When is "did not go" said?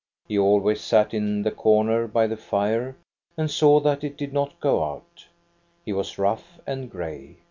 4.17-4.83